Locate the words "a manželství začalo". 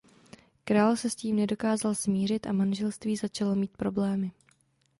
2.47-3.55